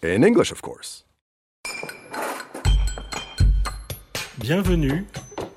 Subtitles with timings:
[0.00, 1.04] In English, of course.
[4.38, 5.04] Bienvenue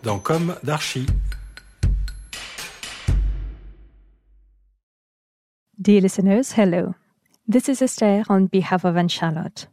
[0.01, 1.05] dans Com d'Archi.
[5.79, 6.95] Dear listeners, hello.
[7.47, 9.67] This is Esther on behalf of Anne Charlotte.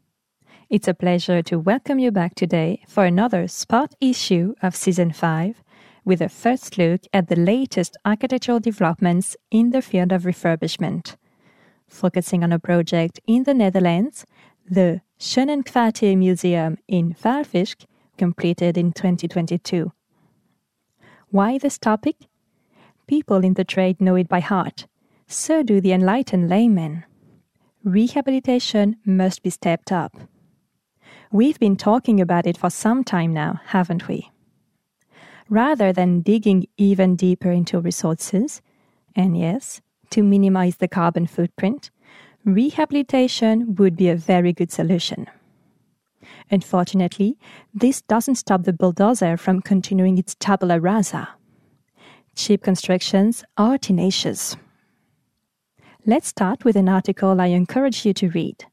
[0.69, 5.62] It's a pleasure to welcome you back today for another spot issue of Season 5
[6.05, 11.17] with a first look at the latest architectural developments in the field of refurbishment.
[11.89, 14.27] Focusing on a project in the Netherlands,
[14.71, 19.93] the Schoenenkwartier Museum in Waalwijk, completed in 2022.
[21.31, 22.17] Why this topic?
[23.07, 24.87] People in the trade know it by heart.
[25.27, 27.05] So do the enlightened laymen.
[27.85, 30.17] Rehabilitation must be stepped up.
[31.31, 34.31] We've been talking about it for some time now, haven't we?
[35.49, 38.61] Rather than digging even deeper into resources,
[39.15, 39.81] and yes,
[40.11, 41.91] to minimize the carbon footprint,
[42.55, 45.27] rehabilitation would be a very good solution.
[46.51, 47.39] Unfortunately,
[47.75, 51.28] this doesn't stop the bulldozer from continuing its tabula rasa.
[52.34, 54.56] Cheap constructions are tenacious.
[56.06, 58.65] Let's start with an article I encourage you to read.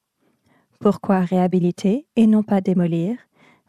[0.79, 3.17] Pourquoi réhabiliter et non pas démolir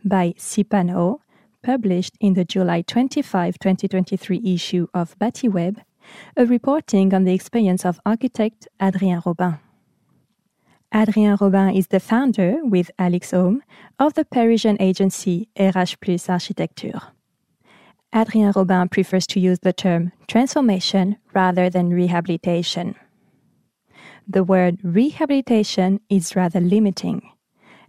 [0.04, 1.20] by Sipan Ho,
[1.62, 5.82] published in the July 25, 2023 issue of BatiWeb,
[6.36, 9.58] a reporting on the experience of architect Adrien Robin.
[10.94, 13.62] Adrien Robin is the founder, with Alex Homme,
[13.98, 17.00] of the Parisian agency RH Plus Architecture.
[18.14, 22.94] Adrien Robin prefers to use the term transformation rather than rehabilitation.
[24.28, 27.30] The word rehabilitation is rather limiting.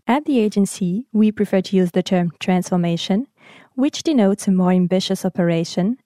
[0.07, 3.27] At the agency, we prefer to use the term transformation,
[3.75, 5.97] which denotes a more ambitious operation,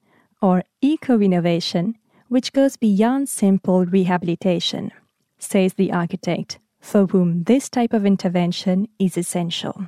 [0.42, 1.96] or eco renovation,
[2.28, 4.92] which goes beyond simple rehabilitation,
[5.38, 9.88] says the architect, for whom this type of intervention is essential.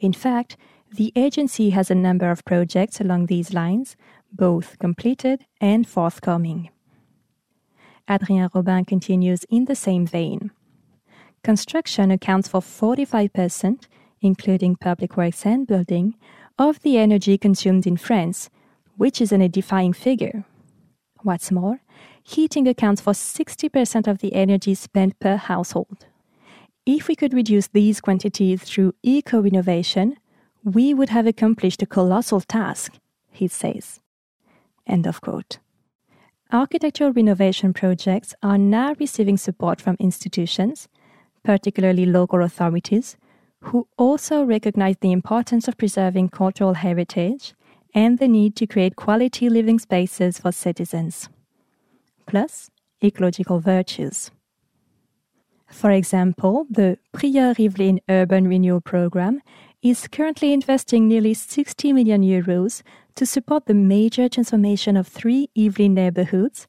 [0.00, 0.56] In fact,
[0.90, 3.96] the agency has a number of projects along these lines,
[4.32, 6.70] both completed and forthcoming.
[8.08, 10.50] Adrien Robin continues in the same vein.
[11.42, 13.84] Construction accounts for 45%,
[14.20, 16.14] including public works and building,
[16.58, 18.48] of the energy consumed in France,
[18.96, 20.44] which is an edifying figure.
[21.22, 21.80] What's more,
[22.28, 26.06] heating accounts for 60% of the energy spent per household.
[26.84, 30.16] If we could reduce these quantities through eco innovation,
[30.64, 32.94] we would have accomplished a colossal task,
[33.30, 34.00] he says.
[34.88, 35.58] End of quote.
[36.52, 40.88] Architectural renovation projects are now receiving support from institutions,
[41.44, 43.16] particularly local authorities,
[43.60, 47.54] who also recognize the importance of preserving cultural heritage
[47.94, 51.28] and the need to create quality living spaces for citizens.
[52.26, 52.70] Plus,
[53.02, 54.30] ecological virtues.
[55.68, 59.42] For example, the Prior'Yvelines Urban Renewal Program
[59.82, 62.82] is currently investing nearly 60 million euros
[63.14, 66.66] to support the major transformation of three Yvelines neighborhoods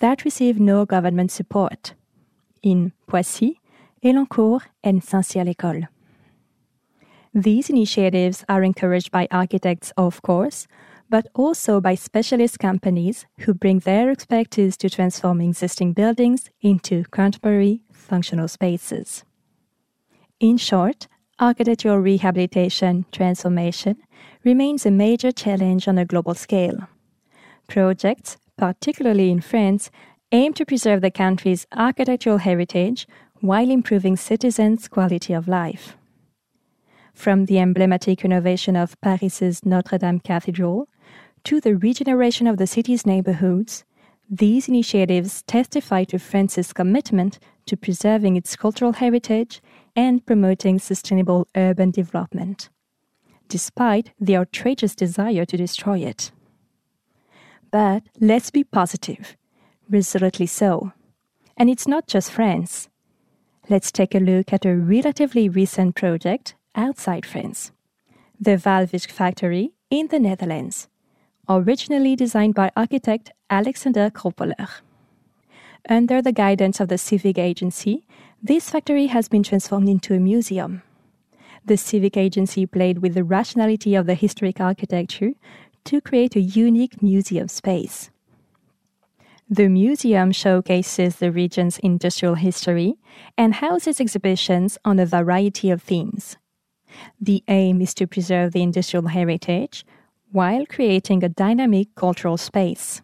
[0.00, 1.94] that receive no government support
[2.62, 3.60] in Poissy,
[4.02, 5.88] Elancourt, and Saint-Cyr-l'École.
[7.34, 10.66] These initiatives are encouraged by architects, of course,
[11.10, 17.82] but also by specialist companies who bring their expertise to transform existing buildings into contemporary
[17.92, 19.24] functional spaces.
[20.38, 21.08] In short,
[21.40, 23.96] architectural rehabilitation transformation
[24.44, 26.88] remains a major challenge on a global scale.
[27.66, 29.90] Projects, particularly in France,
[30.32, 33.06] aim to preserve the country's architectural heritage
[33.40, 35.96] while improving citizens' quality of life.
[37.14, 40.88] From the emblematic renovation of Paris's Notre Dame Cathedral
[41.44, 43.84] to the regeneration of the city's neighborhoods,
[44.32, 49.60] These initiatives testify to France's commitment to preserving its cultural heritage
[49.96, 52.70] and promoting sustainable urban development,
[53.48, 56.30] despite the outrageous desire to destroy it.
[57.72, 59.36] But let's be positive,
[59.88, 60.92] resolutely so.
[61.56, 62.88] And it's not just France.
[63.68, 67.72] Let's take a look at a relatively recent project outside France
[68.42, 70.88] the Waalwijk factory in the Netherlands,
[71.50, 74.68] originally designed by architect Alexander Kropholler.
[75.88, 78.06] Under the guidance of the Civic Agency,
[78.40, 80.82] this factory has been transformed into a museum.
[81.64, 85.32] The Civic Agency played with the rationality of the historic architecture
[85.84, 88.10] to create a unique museum space.
[89.48, 92.94] The museum showcases the region's industrial history
[93.36, 96.36] and houses exhibitions on a variety of themes.
[97.20, 99.84] The aim is to preserve the industrial heritage
[100.32, 103.02] while creating a dynamic cultural space.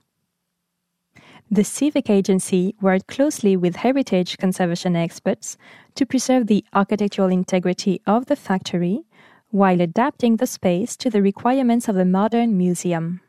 [1.50, 5.56] The Civic Agency worked closely with heritage conservation experts
[5.94, 9.04] to preserve the architectural integrity of the factory
[9.50, 13.20] while adapting the space to the requirements of a modern museum.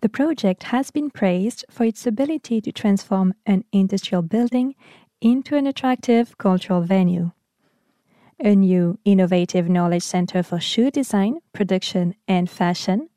[0.00, 4.76] The project has been praised for its ability to transform an industrial building
[5.20, 7.32] into an attractive cultural venue.
[8.40, 13.08] A new innovative knowledge center for shoe design, production, and fashion,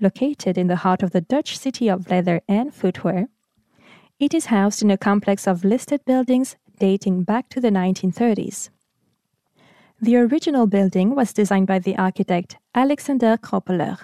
[0.00, 3.28] located in the heart of the Dutch city of leather and footwear,
[4.18, 8.70] it is housed in a complex of listed buildings dating back to the 1930s.
[10.00, 13.98] The original building was designed by the architect Alexander Kropholler.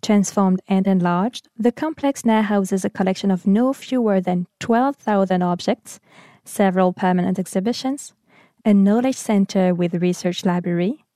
[0.00, 6.00] Transformed and enlarged, the complex now houses a collection of no fewer than 12,000 objects,
[6.44, 8.14] several permanent exhibitions,
[8.66, 11.06] a knowledge center with research library,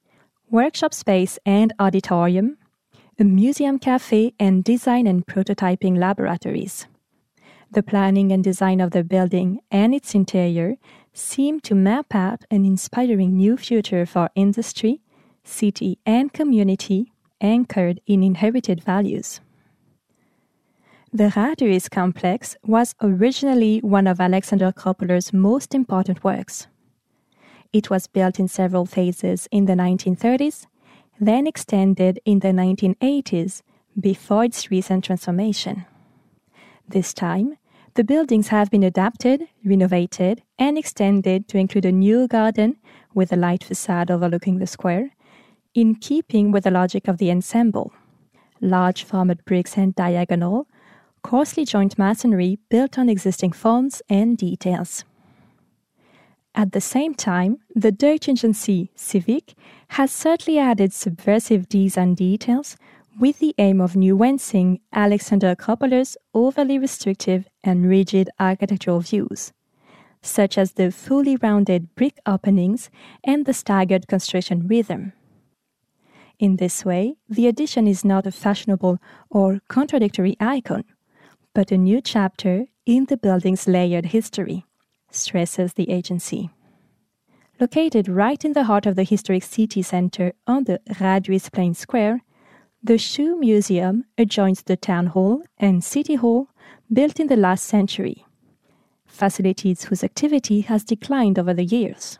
[0.48, 2.56] workshop space and auditorium,
[3.18, 6.86] a museum cafe, and design and prototyping laboratories
[7.72, 10.74] the planning and design of the building and its interior
[11.12, 15.00] seem to map out an inspiring new future for industry,
[15.44, 19.40] city, and community anchored in inherited values.
[21.12, 26.66] The Raadhuis complex was originally one of Alexander Kropholler's most important works.
[27.72, 30.66] It was built in several phases in the 1930s,
[31.20, 33.62] then extended in the 1980s
[33.98, 35.86] before its recent transformation.
[36.88, 37.56] This time,
[37.94, 42.76] the buildings have been adapted, renovated, and extended to include a new garden
[43.14, 45.10] with a light facade overlooking the square,
[45.74, 47.92] in keeping with the logic of the ensemble.
[48.60, 50.66] Large formed bricks and diagonal,
[51.22, 55.04] coarsely joined masonry built on existing forms and details.
[56.54, 59.54] At the same time, the Dutch agency Civic
[59.90, 62.76] has certainly added subversive design details
[63.18, 69.52] with the aim of nuancing Alexander Kropholler's overly restrictive and rigid architectural views,
[70.22, 72.90] such as the fully rounded brick openings
[73.24, 75.12] and the staggered construction rhythm.
[76.38, 78.98] In this way, the addition is not a fashionable
[79.28, 80.84] or contradictory icon,
[81.54, 84.64] but a new chapter in the building's layered history,
[85.10, 86.50] stresses the agency.
[87.58, 92.20] Located right in the heart of the historic city center on the Raadhuisplein Square,
[92.82, 96.48] the Shoe Museum adjoins the Town Hall and City Hall
[96.90, 98.24] built in the last century,
[99.04, 102.18] facilities whose activity has declined over the years.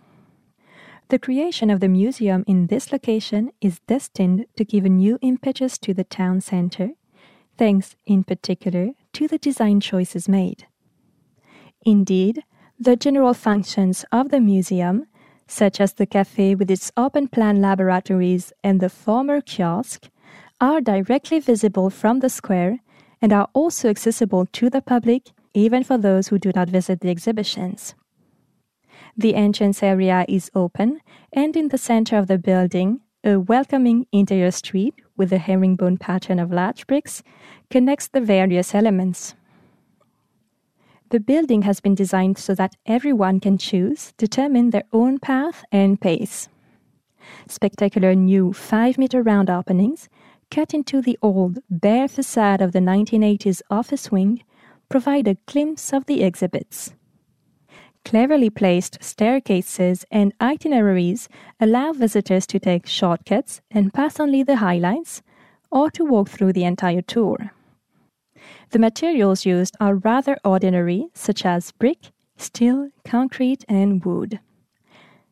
[1.09, 5.79] The creation of the museum in this location is destined to give a new impetus
[5.79, 6.91] to the town center,
[7.57, 10.67] thanks in particular to the design choices made.
[11.85, 12.45] Indeed,
[12.83, 15.07] the general functions of the museum,
[15.47, 20.09] such as the cafe with its open plan laboratories and the former kiosk,
[20.63, 22.79] are directly visible from the square
[23.21, 27.11] and are also accessible to the public, even for those who do not visit the
[27.11, 27.95] exhibitions.
[29.15, 31.01] The entrance area is open,
[31.35, 36.39] and in the center of the building, a welcoming interior street with a herringbone pattern
[36.39, 37.23] of large bricks
[37.69, 39.35] connects the various elements.
[41.11, 46.00] The building has been designed so that everyone can choose, determine their own path and
[46.00, 46.49] pace.
[47.49, 50.09] Spectacular new 5 meter round openings
[50.52, 54.45] cut into the old, bare facade of the 1980s office wing
[54.88, 56.95] provide a glimpse of the exhibits.
[58.05, 65.23] Cleverly placed staircases and itineraries allow visitors to take shortcuts and pass only the highlights,
[65.73, 67.52] or to walk through the entire tour.
[68.70, 74.40] The materials used are rather ordinary, such as brick, steel, concrete, and wood.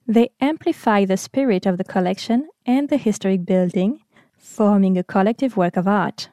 [0.07, 4.01] They amplify the spirit of the collection and the historic building
[4.39, 6.31] forming a collective work of art.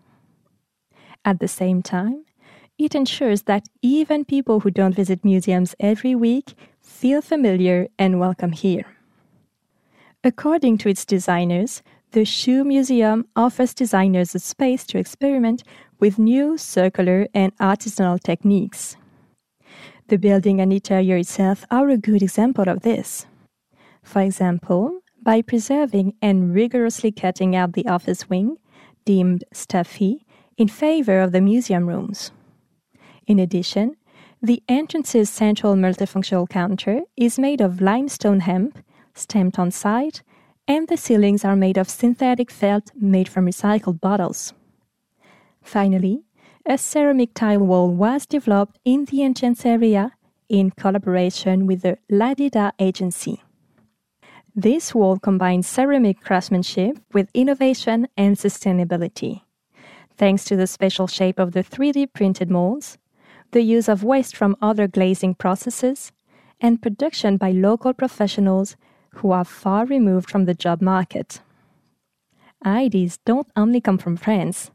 [1.26, 2.24] At the same time,
[2.78, 8.52] it ensures that even people who don't visit museums every week feel familiar and welcome
[8.52, 8.86] here.
[10.24, 15.64] According to its designers, the Shoe Museum offers designers a space to experiment
[16.00, 18.98] with new circular and artisanal techniques.
[20.08, 23.26] The building and interior itself are a good example of this.
[24.04, 28.58] For example, by preserving and rigorously cutting out the office wing,
[29.06, 30.26] deemed stuffy,
[30.58, 32.32] in favor of the museum rooms.
[33.28, 33.96] In addition,
[34.42, 38.78] the entrance's central multifunctional counter is made of limestone hemp,
[39.16, 40.22] stamped on site,
[40.68, 44.54] and the ceilings are made of synthetic felt made from recycled bottles.
[45.66, 46.24] Finally,
[46.68, 50.12] a ceramic tile wall was developed in the entrance area
[50.48, 53.42] in collaboration with the Ladida agency.
[54.56, 59.42] This wall combines ceramic craftsmanship with innovation and sustainability.
[60.16, 63.00] Thanks to the special shape of the 3D printed molds,
[63.52, 66.12] the use of waste from other glazing processes,
[66.62, 68.78] and production by local professionals
[69.16, 71.42] who are far removed from the job market.
[72.64, 74.70] Ideas don't only come from France.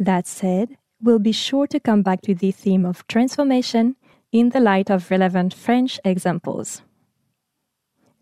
[0.00, 3.96] That said, we'll be sure to come back to the theme of transformation
[4.32, 6.80] in the light of relevant French examples.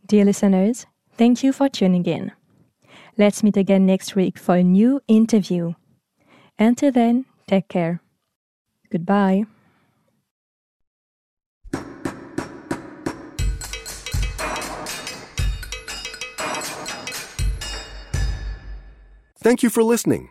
[0.04, 2.32] Dear listeners, thank you for tuning in.
[3.16, 5.74] Let's meet again next week for a new interview.
[6.58, 8.00] Until then, take care.
[8.90, 9.44] Goodbye.
[19.40, 20.30] Thank you for listening.